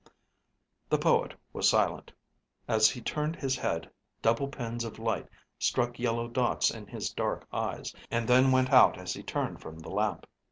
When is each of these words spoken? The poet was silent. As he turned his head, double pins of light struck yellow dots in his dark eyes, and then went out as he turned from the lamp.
The 0.89 0.97
poet 0.97 1.35
was 1.53 1.69
silent. 1.69 2.11
As 2.67 2.89
he 2.89 3.01
turned 3.01 3.35
his 3.35 3.55
head, 3.55 3.87
double 4.23 4.47
pins 4.47 4.83
of 4.83 4.97
light 4.97 5.27
struck 5.59 5.99
yellow 5.99 6.27
dots 6.27 6.71
in 6.71 6.87
his 6.87 7.11
dark 7.11 7.47
eyes, 7.53 7.93
and 8.09 8.27
then 8.27 8.51
went 8.51 8.71
out 8.73 8.97
as 8.97 9.13
he 9.13 9.21
turned 9.21 9.61
from 9.61 9.77
the 9.77 9.91
lamp. 9.91 10.25